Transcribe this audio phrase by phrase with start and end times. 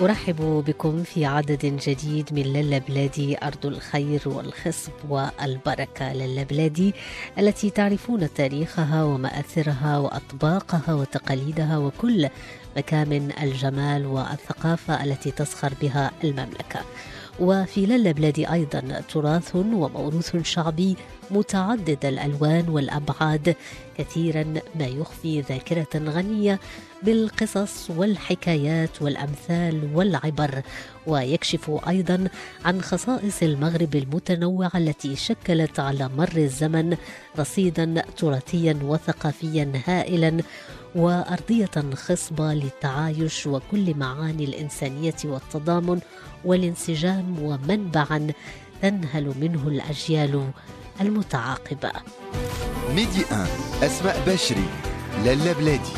[0.00, 6.12] أرحب بكم في عدد جديد من للا بلادي أرض الخير والخصب والبركة.
[6.12, 6.94] للا بلادي
[7.38, 12.28] التي تعرفون تاريخها ومآثرها وأطباقها وتقاليدها وكل
[12.76, 16.80] مكامن الجمال والثقافة التي تزخر بها المملكة.
[17.40, 20.96] وفي للا بلادي أيضا تراث وموروث شعبي
[21.30, 23.56] متعدد الألوان والأبعاد
[23.98, 26.60] كثيرا ما يخفي ذاكرة غنية
[27.02, 30.62] بالقصص والحكايات والأمثال والعبر.
[31.06, 32.28] ويكشف أيضا
[32.64, 36.96] عن خصائص المغرب المتنوعة التي شكلت على مر الزمن
[37.38, 40.42] رصيدا تراثيا وثقافيا هائلا
[40.96, 46.00] وأرضية خصبة للتعايش وكل معاني الإنسانية والتضامن
[46.44, 48.26] والانسجام ومنبعا
[48.82, 50.50] تنهل منه الأجيال
[51.00, 51.92] المتعاقبة.
[52.94, 53.48] ميدي 1
[53.82, 54.68] أسماء بشري
[55.24, 55.96] لالا بلادي.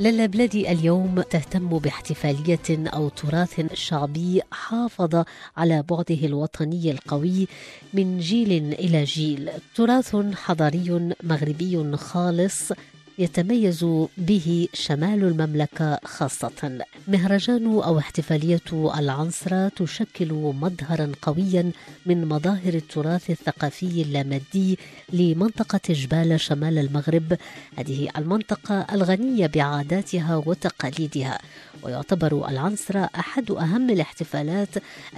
[0.00, 5.24] للا بلادي اليوم تهتم باحتفالية أو تراث شعبي حافظ
[5.56, 7.48] على بعده الوطني القوي
[7.94, 9.50] من جيل إلى جيل.
[9.74, 12.72] تراث حضاري مغربي خالص
[13.18, 13.86] يتميز
[14.18, 16.84] به شمال المملكة خاصة.
[17.08, 21.70] مهرجان أو احتفالية العنصرة تشكل مظهرا قويا
[22.06, 24.78] من مظاهر التراث الثقافي اللامادي
[25.12, 27.36] لمنطقة جبال شمال المغرب.
[27.78, 31.38] هذه المنطقة الغنية بعاداتها وتقاليدها
[31.82, 34.68] ويعتبر العنصرة أحد أهم الاحتفالات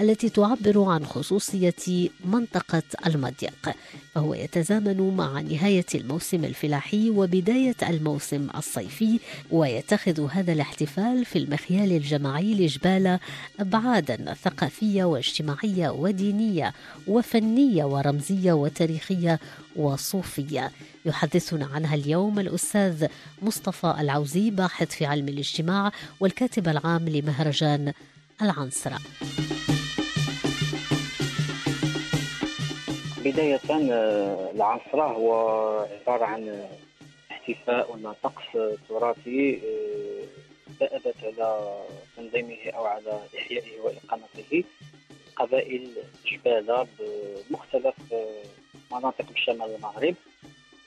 [0.00, 3.74] التي تعبر عن خصوصية منطقة المضيق
[4.14, 12.54] فهو يتزامن مع نهاية الموسم الفلاحي وبداية الموسم الصيفي ويتخذ هذا الاحتفال في المخيال الجماعي
[12.54, 13.18] لجبال
[13.60, 16.72] أبعادا ثقافية واجتماعية ودينية
[17.08, 19.40] وفنية ورمزية وتاريخية
[19.76, 20.70] وصوفية.
[21.06, 23.06] يحدثنا عنها اليوم الأستاذ
[23.42, 25.90] مصطفى العوزي باحث في علم الاجتماع
[26.20, 27.92] والكاتب العام لمهرجان
[28.42, 28.98] العنصرة.
[33.24, 35.32] بداية آه، العنصرة هو
[36.06, 36.64] عبارة عن
[37.48, 40.24] احتفاء ولا طقس تراثي آه،
[40.80, 41.80] دأبت على
[42.16, 44.64] تنظيمه أو على إحيائه وإقامته
[45.36, 45.90] قبائل
[46.26, 48.42] جبالة بمختلف آه،
[48.92, 50.14] مناطق بشمال المغرب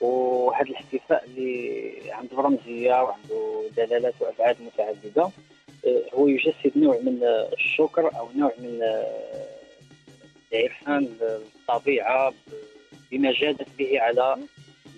[0.00, 5.30] وهذا الاحتفاء اللي عنده رمزية وعنده دلالات وأبعاد متعددة
[5.86, 8.82] آه، هو يجسد نوع من الشكر أو نوع من
[10.52, 12.32] العرفان الطبيعة
[13.10, 14.36] بما جادت به على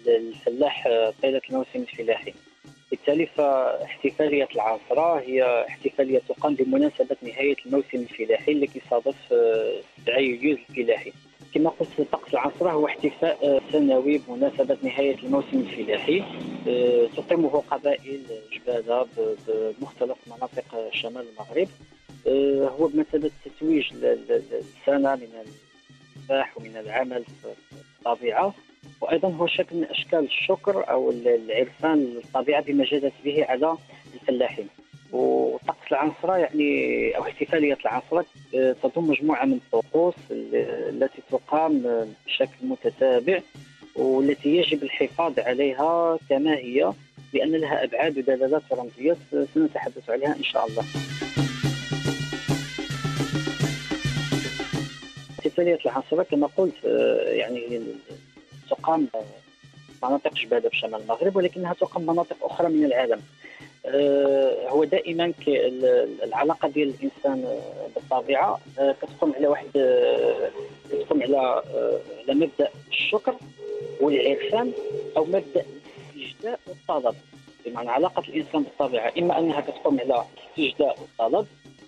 [0.07, 0.89] الفلاح
[1.23, 2.35] طيلة الموسم الفلاحي
[2.91, 11.13] بالتالي فاحتفالية العاصرة هي احتفالية تقام بمناسبة نهاية الموسم الفلاحي اللي كيصادف 7 يوليو الفلاحي.
[11.55, 16.23] كما قلت طقس العاصرة هو احتفاء سنوي بمناسبة نهاية الموسم الفلاحي.
[16.69, 18.23] آه، تقيمه قبائل
[18.53, 21.69] جبالة بمختلف مناطق شمال المغرب.
[22.27, 25.29] آه، هو بمثابة تتويج السنة من
[26.17, 27.55] الفلاح ومن العمل في
[27.99, 28.55] الطبيعة
[29.01, 33.77] وأيضا هو شكل من أشكال الشكر أو العرفان الطبيعه بما جادت به على
[34.15, 34.69] الفلاحين
[35.13, 38.25] وطقس العنصرة يعني أو احتفالية العنصرة
[38.55, 41.83] آه، تضم مجموعة من الطقوس التي تقام
[42.27, 43.41] بشكل متتابع
[43.97, 46.93] والتي يجب الحفاظ عليها كما هي
[47.33, 49.17] لأن لها أبعاد ودلالات ورمزيات
[49.55, 50.85] سنتحدث عليها إن شاء الله.
[55.39, 57.81] احتفالية العنصرة كما قلت آه، يعني
[58.71, 59.09] تقام
[60.03, 63.21] مناطق جبالة بشمال المغرب ولكنها تقام مناطق أخرى من العالم.
[63.87, 65.33] آه، هو دائما
[66.23, 67.61] العلاقة ديال الإنسان
[67.95, 69.67] بالطبيعة آه، كتقوم على واحد
[70.91, 71.63] كتقوم على
[72.29, 73.35] على مبدأ الشكر
[74.01, 74.73] والعرفان
[75.17, 75.65] أو مبدأ
[76.17, 77.15] الاستجداء والطلب.
[77.67, 80.25] بمعنى علاقة الإنسان بالطبيعة إما أنها كتقوم على
[80.59, 81.47] الاستجداء والطلب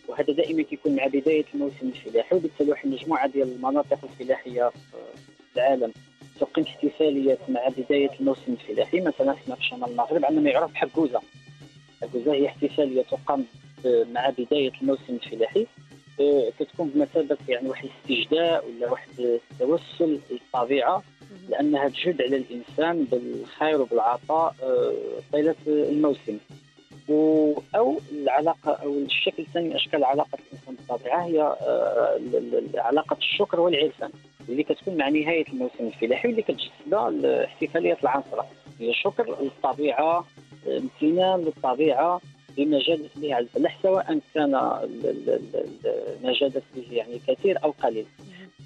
[0.08, 5.92] وهذا دائما كيكون مع بداية الموسم الفلاحي وبالتالي واحد المجموعه ديال المناطق الفلاحيه في العالم.
[6.40, 11.20] تقيم احتفاليات مع بداية الموسم الفلاحي مثلا هنا في شمال المغرب عندنا ما يعرف بحكوزة
[12.02, 13.44] حكوزة هي احتفالية تقام
[13.84, 15.66] مع بداية الموسم الفلاحي.
[16.20, 21.02] آه، كتكون بمثابة يعني واحد الاستجداء ولا واحد التوسل للطبيعة
[21.48, 24.92] لأنها تجد على الإنسان بالخير وبالعطاء آه،
[25.32, 26.38] طيلة الموسم.
[27.76, 32.20] أو العلاقة أو الشكل الثاني من أشكال علاقة الإنسان بالطبيعة هي آه،
[32.74, 34.10] علاقة الشكر والعرفان.
[34.48, 38.46] واللي كتكون مع نهاية الموسم الفلاحي واللي كتجسدها احتفاليه العنصره
[38.80, 40.24] هي شكر للطبيعة
[40.66, 42.20] امتنان للطبيعة
[42.56, 44.50] بما جادت به على الفلاح سواء كان
[46.22, 48.06] ما جادت به يعني كثير أو قليل.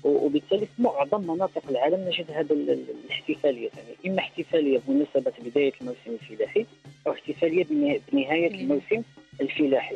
[0.04, 3.70] وبالتالي في معظم مناطق العالم نجد هذا الاحتفالية.
[3.76, 6.66] يعني إما احتفالية بمناسبة بداية الموسم الفلاحي
[7.06, 7.66] أو احتفالية
[8.12, 9.02] بنهاية الموسم
[9.40, 9.94] الفلاحي.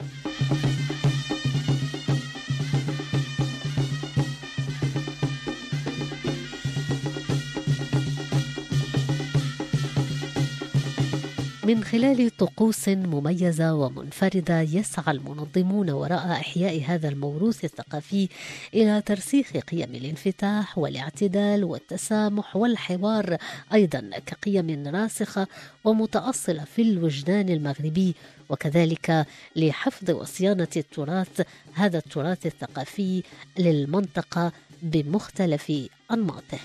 [11.64, 18.28] من خلال طقوس مميزة ومنفردة يسعى المنظمون وراء إحياء هذا الموروث الثقافي
[18.74, 23.36] إلى ترسيخ قيم الانفتاح والاعتدال والتسامح والحوار
[23.74, 25.46] أيضا كقيم راسخة
[25.84, 28.14] ومتأصلة في الوجدان المغربي
[28.50, 29.26] وكذلك
[29.56, 33.22] لحفظ وصيانة التراث هذا التراث الثقافي
[33.58, 34.52] للمنطقة
[34.82, 35.72] بمختلف
[36.12, 36.58] أنماطه.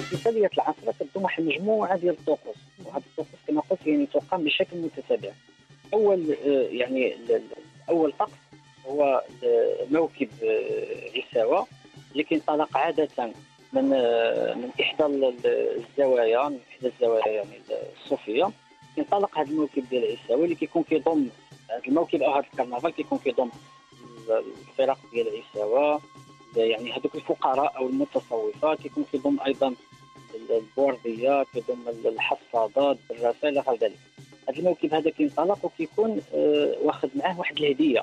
[0.00, 5.30] احتفاليه العصر كتضم مجموعه ديال الطقوس وهذه الطقوس كما قلت يعني تقام بشكل متتابع.
[5.94, 7.16] أول آه، يعني
[7.88, 8.32] أول طقس
[8.86, 9.24] هو
[9.90, 11.66] موكب آه، عساوه
[12.12, 13.32] اللي كينطلق عادة
[13.72, 17.60] من آه، من إحدى الزوايا من إحدى الزوايا يعني
[18.04, 18.50] الصوفية.
[18.94, 21.28] كينطلق هذا الموكب ديال العساوه اللي كيكون كيضم
[21.70, 23.50] هذا الموكب أو هذا الكرنفال كيكون كيضم
[24.68, 26.00] الفرق ديال العساوه
[26.56, 29.74] يعني هذوك الفقراء أو المتصوفات كيكون كيضم أيضا
[30.50, 33.96] البورديه كيضم الحصادات الرسائل إلى ذلك.
[34.48, 38.02] هذا الموكب هذا كينطلق وكيكون آه واخذ معاه واحد الهدية.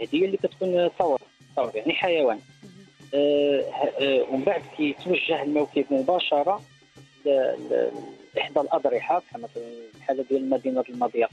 [0.00, 1.20] الهدية اللي كتكون ثور
[1.56, 2.38] ثور يعني حيوان.
[3.14, 3.60] آه
[4.00, 6.62] آه ومن بعد كيتوجه الموكب مباشرة
[8.34, 9.64] لإحدى الأضرحة بحال مثلا
[9.96, 11.30] الحاله ديال مدينه المضيق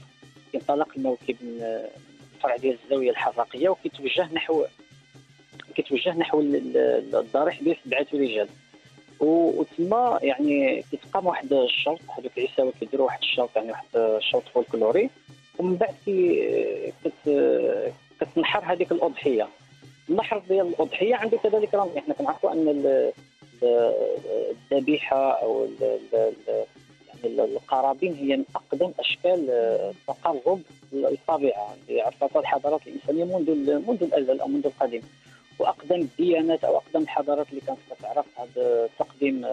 [0.52, 1.86] كينطلق الموكب من
[2.34, 4.64] الفرع ديال الزاوية الحرقية وكيتوجه نحو
[5.76, 8.48] كيتوجه نحو الضريح ديال سبعه رجال.
[9.20, 15.10] وتما يعني كيتقام واحد الشرط هذوك العساوه كيديروا واحد الشرط يعني واحد الشرط فولكلوري
[15.58, 17.30] ومن بعد كي كت
[18.20, 19.48] كتنحر هذيك الأضحية.
[20.10, 22.84] النحر ديال الأضحية عنده كذلك رمز إحنا كنعرفوا أن
[24.72, 25.68] الذبيحة أو
[27.08, 30.60] يعني القرابين هي من أقدم أشكال التقرب
[30.92, 31.74] للطبيعة.
[31.88, 33.50] اللي عرفتها الحضارات الإنسانية منذ
[33.88, 35.02] منذ الأزل أو منذ القديم.
[35.58, 39.46] وأقدم الديانات أو أقدم الحضارات اللي كانت كتعرف هذا تقديم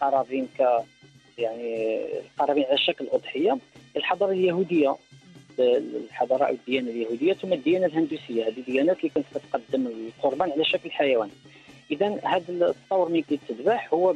[0.00, 0.82] قرابين ك
[1.38, 3.58] يعني القرابين على شكل أضحية.
[3.96, 4.96] الحضارة اليهودية
[5.58, 8.48] الحضارة أو الديانة اليهودية ثم الديانة الهندوسية.
[8.48, 11.30] هذه الديانات اللي كانت كتقدم القربان على شكل حيوان.
[11.90, 14.14] اذا هذا التصور ملي كيتذبح هو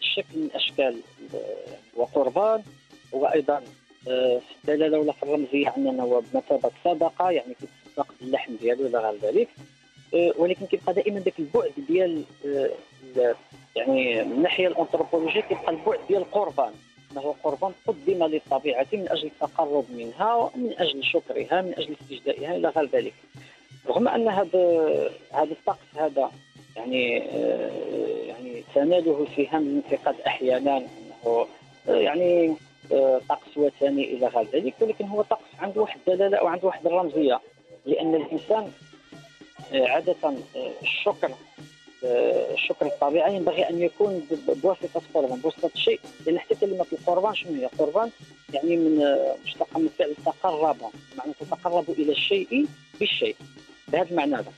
[0.00, 1.00] بشكل من أشكال
[1.96, 2.62] وقربان
[3.12, 3.62] وأيضا
[4.04, 9.18] في الدلالة ولا في الرمزية عندنا هو بمثابة صدقة يعني كيتصدق باللحم ديالو إلى غير
[9.22, 9.48] ذلك.
[10.12, 13.34] ولكن كيبقى دائما ذاك البعد ديال آه،
[13.76, 16.72] يعني من الناحية الأنثروبولوجية كيبقى البعد ديال القربان
[17.12, 22.68] إنه قربان قدم للطبيعه من أجل التقرب منها ومن أجل شكرها من أجل استجدائها إلى
[22.68, 23.14] غير ذلك.
[23.86, 24.90] رغم أن هذا
[25.32, 26.30] هذا الطقس هذا
[26.76, 27.70] يعني آه،
[28.26, 31.46] يعني تناله سهام الانتقاد أحيانا إنه
[31.86, 32.56] يعني
[33.28, 37.40] طقس وثني إلى غير ذلك ولكن هو طقس عنده واحد الدلالة أو عنده واحد الرمزية.
[37.86, 38.72] لأن الإنسان
[39.72, 40.34] عادة
[40.82, 41.30] الشكر
[42.04, 44.26] الشكر الطبيعي ينبغي أن يكون
[44.62, 46.00] بواسطة قربان بواسطة شيء.
[46.26, 48.10] لأن حتى كلمة القربان شنو هي؟ قربان
[48.54, 50.76] يعني من مشتقه من فعل تقرب
[51.18, 52.66] معنى تتقرب إلى الشيء
[53.00, 53.36] بالشيء.
[53.88, 54.52] بهذا المعنى هذا.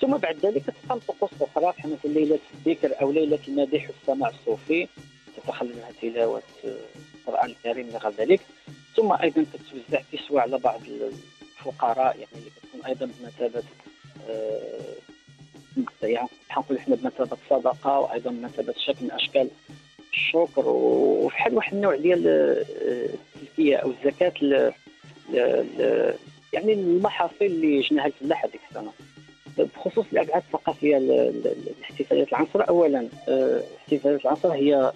[0.00, 4.88] ثم بعد ذلك تقام طقوس أخرى بحال مثل ليلة الذكر أو ليلة المديح والسماع الصوفي.
[5.36, 8.40] تتخلل منها تلاوة القرآن الكريم إلى غير ذلك.
[8.96, 10.80] ثم أيضا تتوزع كسوه على بعض
[11.58, 13.87] الفقراء يعني اللي كتكون أيضا بمثابة آه،
[16.02, 19.48] يعني نقول إحنا بمثابة صدقه وأيضا بمثابة شكل من أشكال
[20.12, 20.68] الشكر.
[20.68, 24.72] وفي حال واحد النوع ديال آه، التزكيه أو الزكاة ل...
[25.32, 26.14] ل...
[26.52, 28.92] يعني المحاصيل اللي جناها الفلاح هذيك السنة.
[29.76, 32.68] بخصوص الأبعاد الثقافية لاحتفالات العنصر.
[32.68, 34.92] اولا آه، احتفالات العنصر هي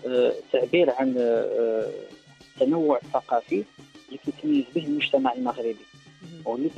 [0.52, 1.14] تعبير عن
[2.56, 3.64] التنوع الثقافي
[4.08, 5.76] اللي كيتميز به المجتمع المغربي.
[6.44, 6.70] واللي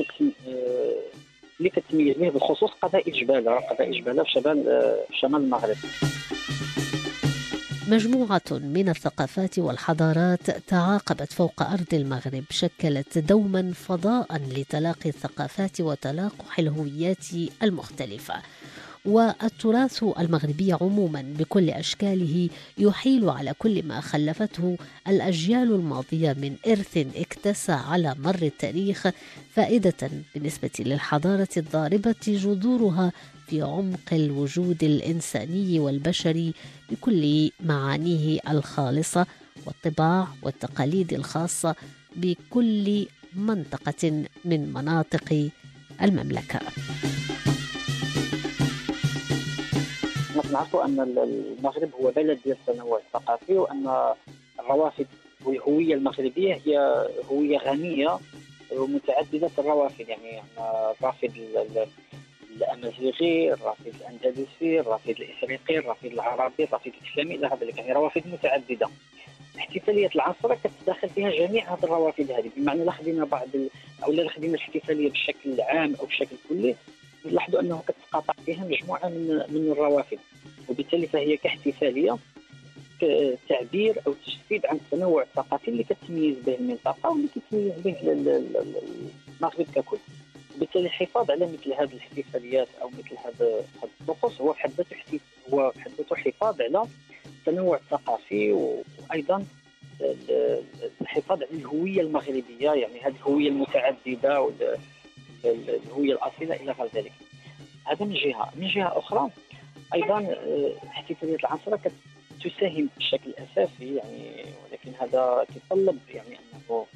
[1.58, 4.64] اللي كتميز به بالخصوص قبائل جباله قبائل جباله في شمال
[5.08, 5.76] في شمال المغرب.
[7.88, 17.26] مجموعة من الثقافات والحضارات تعاقبت فوق أرض المغرب شكلت دوما فضاء لتلاقي الثقافات وتلاقح الهويات
[17.62, 18.34] المختلفة.
[19.04, 24.76] والتراث المغربي عموما بكل أشكاله يحيل على كل ما خلفته
[25.08, 29.08] الأجيال الماضية من إرث اكتسى على مر التاريخ
[29.54, 33.12] فائدة بالنسبة للحضارة الضاربة جذورها
[33.46, 36.54] في عمق الوجود الإنساني والبشري
[36.90, 39.26] بكل معانيه الخالصة
[39.66, 41.74] والطباع والتقاليد الخاصة
[42.16, 45.50] بكل منطقة من مناطق
[46.02, 46.60] المملكة.
[50.54, 54.14] نعرفوا أن المغرب هو بلد ديال التنوع الثقافي وأن
[54.60, 55.06] الروافد
[55.44, 58.18] والهويه المغربية هي هوية غنية
[58.72, 60.42] ومتعددة الروافد يعني
[61.00, 61.32] الرافد
[62.56, 68.88] الأمازيغي، الرافد الأندلسي، الرافد الإفريقي، الرافد العربي، الرافد الإسلامي إلى غير يعني روافد متعددة.
[69.58, 73.48] احتفالية العصر كتداخل فيها جميع هذه الروافد هذه بمعنى لا خدينا بعض
[74.04, 76.74] أو لا خدينا الاحتفالية بشكل عام أو بشكل كلي
[77.24, 80.18] نلاحظوا أنه كتقاطع فيها مجموعة من من الروافد
[80.74, 82.16] وبالتالي فهي كاحتفالية
[83.48, 87.96] تعبير أو تجسيد عن التنوع الثقافي اللي كتميز به المنطقة واللي كتميز به
[89.40, 89.98] المغرب ككل.
[90.56, 95.20] وبالتالي الحفاظ على مثل هذه الاحتفاليات أو مثل هذا الطقوس هو في حد ذاته
[95.52, 96.86] هو في حد ذاته حفاظ على
[97.26, 99.46] التنوع الثقافي وأيضا
[101.00, 107.12] الحفاظ على الهوية المغربية يعني هذه الهوية المتعددة والهويه الأصيلة إلى غير ذلك.
[107.84, 108.50] هذا من جهة.
[108.56, 109.30] من جهة أخرى
[109.94, 111.80] أيضا آه، احتفالية العنصره
[112.44, 116.86] تساهم بشكل أساسي يعني ولكن هذا يتطلب يعني أنه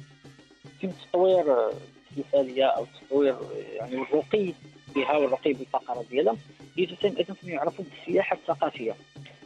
[0.65, 1.69] يتم تطوير
[2.11, 3.35] الاحتفاليه أو تطوير
[3.75, 4.53] يعني الرقي
[4.95, 6.35] بها والرقي بالفقرة ديالها
[6.77, 8.95] هي تساهم أيضا فيما يعرف بالسياحة الثقافية.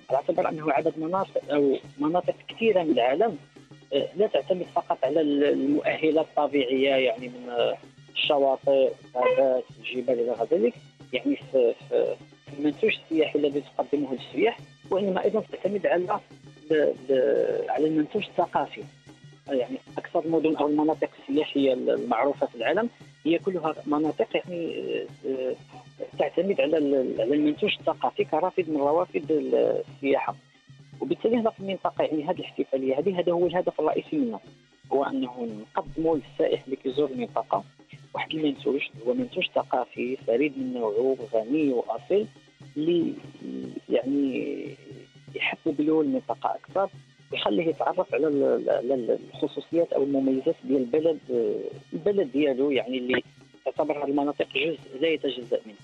[0.10, 3.38] على اعتبار أنه عدد مناطق أو مناطق كثيرة من العالم
[3.94, 7.52] آه، لا تعتمد فقط على المؤهلات الطبيعية يعني من
[8.16, 10.74] الشواطئ الغابات الجبال إلى غير ذلك
[11.14, 11.74] يعني في
[12.60, 14.58] المنتوج السياحي الذي تقدمه السياح
[14.92, 16.20] وإنما أيضا تعتمد على
[17.70, 18.84] على المنتوج الثقافي
[19.48, 22.90] يعني أكثر المدن أو المناطق السياحية المعروفة في العالم
[23.26, 24.76] هي كلها مناطق يعني
[25.26, 25.56] آه،
[26.20, 26.76] تعتمد على
[27.20, 30.36] على المنتوج الثقافي كرافد من روافد السياحة.
[31.02, 34.40] وبالتالي هنا في المنطقة يعني هذه الاحتفالية هذه هذا هو الهدف الرئيسي منها
[34.94, 37.64] هو أنه نقدموا للسائح اللي كيزور المنطقة.
[38.14, 42.28] واحد المنتوج هو منتوج ثقافي فريد من نوعه غني وأصيل.
[42.78, 43.14] اللي
[43.90, 44.68] يعني
[45.36, 46.90] يحبب له المنطقة أكثر
[47.32, 48.28] ويخليه يتعرف على
[49.34, 51.20] الخصوصيات أو المميزات ديال البلد
[51.94, 53.24] البلد ديالو يعني اللي
[53.66, 55.76] تعتبر هذه المناطق جزء لا يتجزا منه.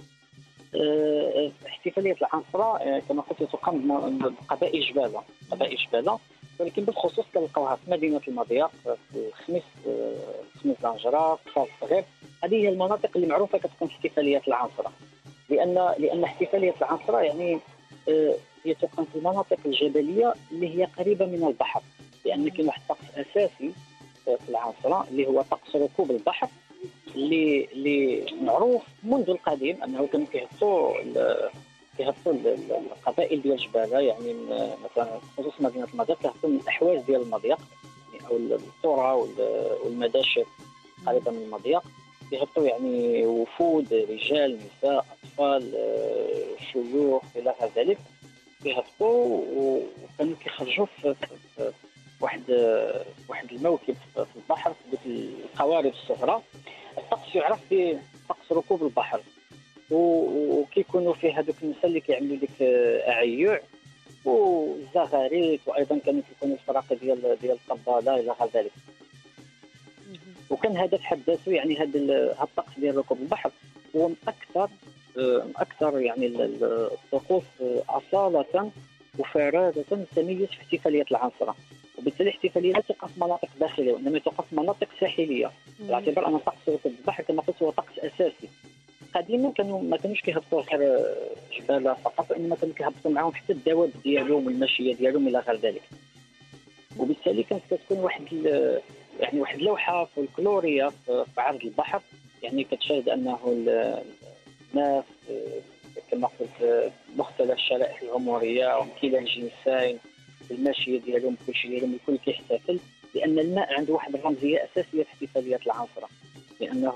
[0.76, 3.88] أه، احتفالية العنصرة أه، كما قلت تقام
[4.20, 6.20] بقبائل جباله قبائل جباله
[6.60, 10.16] ولكن بالخصوص كنلقاوها في مدينة المضيق في خميس أه،
[10.64, 12.04] خميس لانجرا في الصغير
[12.44, 14.92] هذه هي المناطق اللي معروفة كتكون احتفاليات العنصرة.
[15.50, 17.60] لأن لأن احتفالية العنصره يعني
[18.66, 21.82] هي تقام في المناطق الجبلية اللي هي قريبة من البحر.
[22.26, 23.72] لأن كاين واحد الطقس أساسي
[24.26, 26.48] في العنصره اللي هو طقس ركوب البحر
[27.16, 30.94] اللي اللي معروف منذ القديم أنه كانوا كيهبطوا
[31.98, 32.34] كيهبطوا
[32.92, 34.34] القبائل ديال الجباله يعني
[34.84, 37.58] مثلا خصوصا مدينة المضيق كيهبطوا من الأحواز ديال المضيق
[38.14, 39.28] يعني أو القرى
[39.84, 40.46] والمداشر
[41.08, 41.82] قريبة من المضيق.
[42.30, 47.98] كيهبطوا يعني وفود رجال نساء أطفال آه، شيوخ إلى غير ذلك
[48.64, 51.16] كيهبطوا وكانوا كيخرجوا في,
[52.22, 52.44] واحد
[53.30, 56.42] واحد الموكب في البحر في ديك القوارب الصغرى.
[56.98, 59.22] الطقس يعرف بطقس ركوب البحر.
[59.92, 62.62] وكيكونوا فيه هذوك النساء اللي كيعملوا ديك
[63.08, 63.60] أعيوع.
[64.26, 68.72] والزغاريت وأيضا كانوا كيكونوا الفراق ديال ديال القبالة إلى غير ذلك.
[70.70, 72.00] وكان هذا في حد ذاته يعني هذا
[72.44, 73.52] الطقس ديال ركوب البحر.
[73.96, 74.70] هو من أكثر
[75.18, 77.44] من أكثر يعني الطقوس
[77.90, 78.72] أصالة
[79.20, 79.84] وفرادة
[80.16, 81.56] تميز في احتفالية العنصرة
[81.98, 85.52] وبالتالي الاحتفالية لا تقع في مناطق داخلية وإنما تقع في مناطق ساحلية.
[85.80, 88.50] باعتبار أن طقس ركوب البحر كما قلت هو طقس أساسي.
[89.16, 91.06] قديما كانوا ما كانوش كيهبطوا غير
[91.58, 95.82] جبال فقط وإنما كانوا كيهبطوا معاهم حتى الدواب ديالهم والماشية ديالهم إلى غير ذلك.
[96.98, 98.24] وبالتالي كانت كتكون واحد
[99.20, 102.02] يعني واحد اللوحة فولكلوريه في عرض البحر.
[102.44, 103.40] يعني كتشاهد أنه
[104.74, 105.04] الناس
[106.12, 110.00] كما قلت مختلف الشرائح العمرية وكلا الجنسين
[110.52, 112.80] الماشيه ديالهم كل شيء ديالهم الكل كيحتفل
[113.16, 116.10] لأن الماء عنده واحد الرمزية أساسية في احتفاليات العنصرة.
[116.60, 116.96] لأنه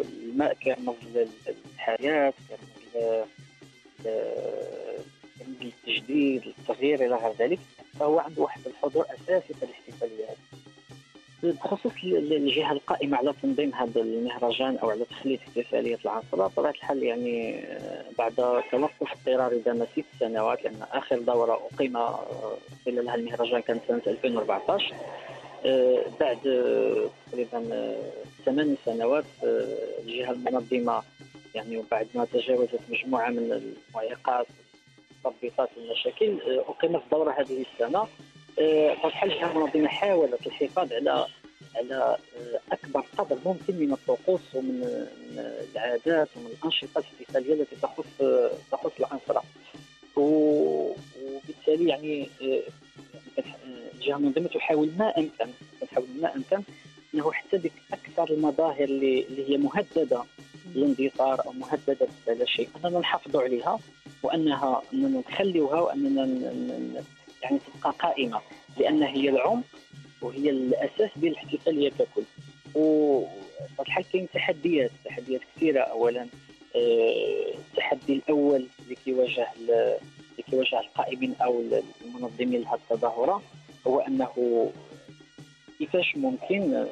[0.00, 3.24] الماء كيرمز للحياة كيرمز
[5.60, 7.58] للتجديد للتغيير إلى غير ذلك.
[7.98, 10.36] فهو عنده واحد الحضور أساسي في الاحتفاليات.
[11.42, 17.64] بخصوص الجهة القائمة على تنظيم هذا المهرجان أو على تخلية احتفاليه العاصره بطبيعه الحال يعني
[17.64, 18.34] آه، بعد
[18.70, 22.56] توقف اضطراري دام ست سنوات لأن آخر دورة اقيم آه،
[22.86, 24.94] خلالها المهرجان كانت سنة 2014
[25.66, 26.38] آه، بعد
[27.30, 27.94] تقريبا
[28.44, 31.02] ثمان سنوات الجهة المنظمة
[31.54, 34.46] يعني وبعد ما تجاوزت مجموعة من المعيقات
[35.10, 38.06] التطبيقات والمشاكل أقيمت الدوره هذه السنة.
[39.02, 41.26] فالحل الجهه المنظمه حاولت الحفاظ على
[41.76, 42.16] على
[42.72, 45.06] أكبر قدر ممكن من الطقوس ومن
[45.74, 48.04] العادات ومن الأنشطة الاحتفاليه التي تخص
[48.72, 49.42] تخص العنصرة.
[50.16, 52.28] وبالتالي يعني
[53.94, 55.46] الجهه المنظمه تحاول ما أمكن
[55.80, 56.62] تحاول ما أمكن
[57.14, 60.22] أنه حتى ديك أكثر المظاهر اللي, اللي هي مهددة
[60.74, 62.68] للاندثار أو مهددة لا شيء.
[62.84, 63.78] أننا نحافظوا عليها
[64.22, 66.24] وأنها أننا نخليوها وأننا
[67.42, 68.40] يعني تبقى قائمة
[68.78, 69.64] لأن هي العمق
[70.22, 72.22] وهي الأساس ديال الاحتفاليه ككل
[72.74, 75.80] وفي كاين تحديات تحديات كثيرة.
[75.80, 76.26] اولا
[76.76, 79.98] آه، التحدي الأول اللي كيواجه اللي
[80.50, 81.62] كيواجه القائمين أو
[82.04, 83.42] المنظمين لهذه التظاهرة
[83.86, 84.70] هو أنه
[85.78, 86.86] كيفاش ممكن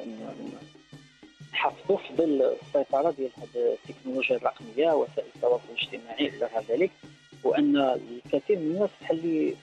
[1.53, 6.91] نحافظوا في ظل السيطرة ديال هذه التكنولوجيا الرقمية وسائل التواصل الاجتماعي إلى غير ذلك.
[7.43, 9.55] وأن الكثير من الناس اللي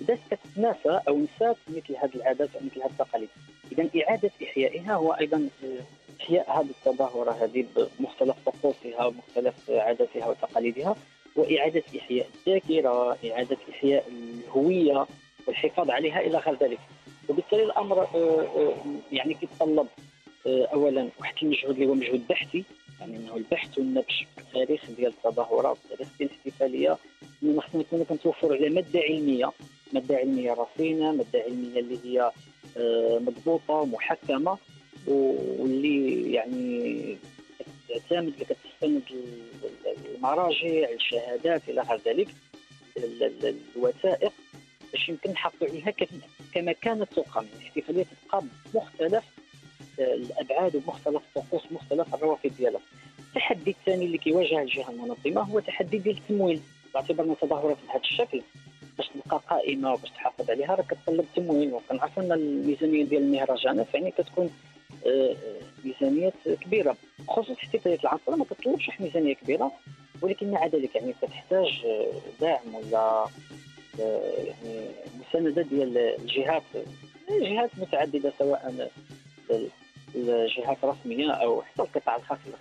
[0.00, 3.28] بدات كتتناسى أو نسات مثل هذه العادات أو مثل هذه التقاليد
[3.72, 5.48] اذا اعاده احيائها هو أيضا
[6.20, 10.96] احياء هذه التظاهره هذه بمختلف طقوسها ومختلف عاداتها وتقاليدها
[11.36, 15.06] واعاده احياء الذاكره اعاده احياء الهويه
[15.46, 16.78] والحفاظ عليها إلى غير ذلك
[17.28, 18.74] وبالتالي الامر آه، آه،
[19.12, 19.86] يعني كيتطلب
[20.46, 22.64] آه، اولا واحد المجهود اللي هو مجهود بحثي
[23.00, 26.96] يعني انه البحث والنبش في التاريخ ديال التظاهرات التاريخ ديال الاحتفاليه
[27.42, 29.50] خصنا نكونوا كنتوفروا على ماده علميه
[29.94, 32.30] ماده علميه رصينه ماده علميه اللي هي
[32.76, 34.58] آه، مضبوطة ومحكمه
[35.06, 37.16] واللي يعني
[37.88, 39.02] تعتمد كتستند
[40.14, 42.28] المراجع الشهادات إلى غير ذلك
[43.76, 44.32] الوثائق
[44.92, 45.92] باش يمكن نحافظوا عليها
[46.54, 47.46] كما كانت تقام.
[47.60, 48.42] الاحتفالية تبقى
[48.74, 49.24] بمختلف
[50.00, 52.80] آه، الأبعاد ومختلف الطقوس مختلف الروافد ديالها.
[53.18, 56.60] التحدي الثاني اللي كيواجه الجهة المنظمة هو تحدي ديال التمويل.
[56.94, 58.42] باعتبار أن تظاهرات بهذا الشكل
[58.98, 64.10] باش تبقى قائمه وباش تحافظ عليها راه كتطلب تمويل وكنعرفوا ان الميزانية ديال المهرجانات يعني
[64.10, 64.50] كتكون
[65.06, 65.34] آه، آه،
[65.84, 66.96] ميزانيات كبيرة.
[67.28, 69.72] خصوصا احتفاليه العاصمه ما كتطلبش واحد ميزانيه كبيرة
[70.22, 73.26] ولكن مع ذلك يعني كتحتاج آه، دعم ولا
[73.98, 74.88] يعني
[75.20, 76.62] مساندة ديال الجهات
[77.30, 78.90] جهات متعددة سواء
[80.14, 82.56] الجهات الرسمية أو حتى القطاع الخاص اللي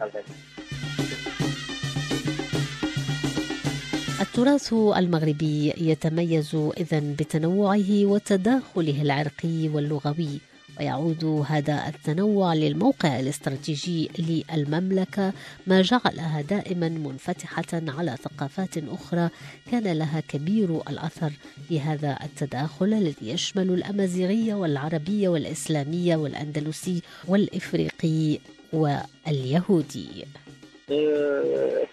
[4.22, 10.40] التراث المغربي يتميز اذا بتنوعه وتداخله العرقي واللغوي
[10.80, 15.34] ويعود هذا التنوع للموقع الاستراتيجي للمملكة
[15.68, 19.30] ما جعلها دائما منفتحة على ثقافات أخرى
[19.72, 21.32] كان لها كبير الأثر
[21.68, 28.40] في هذا التداخل الذي يشمل الأمازيغية والعربية والإسلامية والأندلسي والإفريقي
[28.74, 30.26] واليهودي.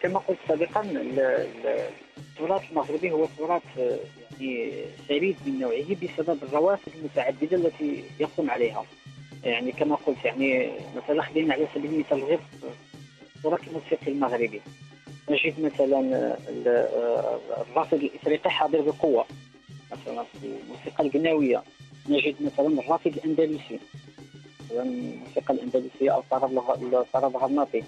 [0.02, 0.82] كما قلت سابقا
[2.40, 4.70] التراث المغربي هو تراث يعني
[5.08, 8.84] فريد من نوعه بسبب الروافد المتعددة التي يقوم عليها.
[9.44, 12.38] يعني كما قلت يعني مثلا خلينا على سبيل المثال غير
[13.36, 14.60] التراث الموسيقي المغربي.
[15.30, 16.36] نجد مثلا
[17.60, 19.24] الرافد الإفريقي حاضر بقوة.
[19.92, 21.62] مثلا في الموسيقى القناويه
[22.08, 23.78] نجد مثلا الرافد الأندلسي.
[24.64, 27.82] مثلا الموسيقى الأندلسية أو الطرب الغرناطي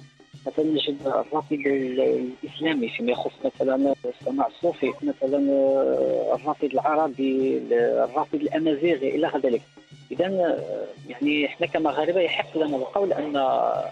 [0.46, 7.62] مثلا نجد الرافد الإسلامي فيما يخص مثلا السماع الصوفي مثلا آه، الرافد العربي
[8.04, 9.62] الرافد الأمازيغي إلى غير ذلك.
[10.10, 13.90] اذا آه، يعني إحنا كمغاربه يحق لنا القول أن آه،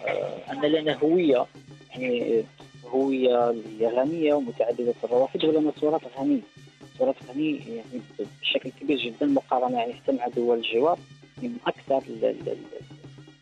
[0.53, 1.47] أن لنا هوية
[1.91, 2.45] يعني
[2.87, 6.41] هوية غنية ومتعددة الروافد ولنا تراث غني
[6.99, 8.03] تراث غني يعني
[8.43, 10.99] بشكل كبير جدا مقارنة يعني حتى مع دول الجوار
[11.43, 12.03] من أكثر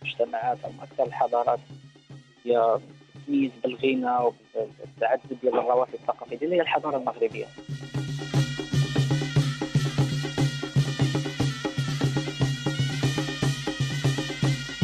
[0.03, 1.61] المجتمعات أو أكثر الحضارات.
[2.45, 2.79] هي
[3.29, 7.47] تميز بالغنى وبالتعدد ديال الروافد الثقافيه ديالها هي الحضارة المغربية.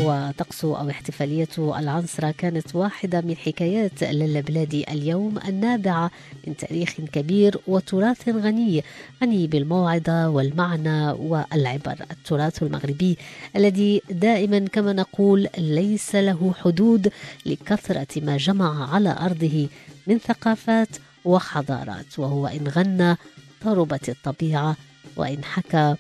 [0.05, 6.11] وطقس أو احتفالية العنصرة كانت واحدة من حكايات للبلاد اليوم النابعة
[6.47, 8.85] من تاريخ كبير وتراث غني
[9.23, 11.97] غني بالموعظة والمعنى والعبر.
[12.11, 13.19] التراث المغربي
[13.57, 17.13] الذي دائما كما نقول ليس له حدود
[17.47, 19.69] لكثرة ما جمع على أرضه
[20.07, 20.89] من ثقافات
[21.25, 23.17] وحضارات وهو إن غنى
[23.63, 24.77] طربت الطبيعة
[25.17, 25.97] وإن حكى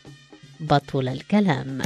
[0.60, 1.78] بطل الكلام.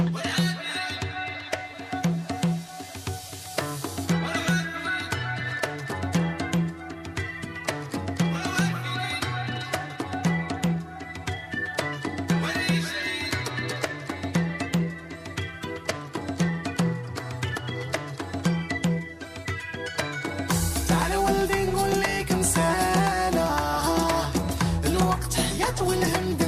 [25.81, 26.38] will him